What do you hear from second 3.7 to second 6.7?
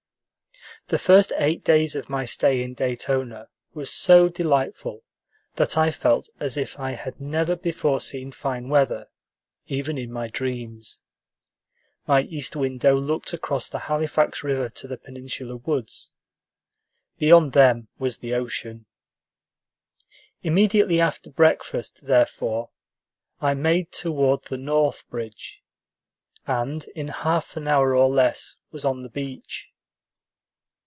were so delightful that I felt as